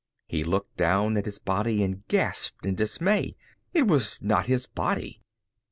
[0.27, 3.35] He looked down at his body and gasped in dismay.
[3.71, 5.21] It was not his body!